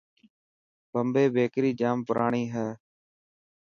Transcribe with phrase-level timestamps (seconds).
[0.91, 2.67] بمبي بيڪر جام پراڻي هي.